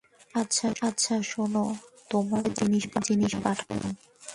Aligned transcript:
আচ্ছা 0.35 1.15
শোন, 1.31 1.53
তোর 2.09 2.23
পছন্দের 2.31 3.01
জিনিস 3.07 3.33
পাঠালাম। 3.43 3.93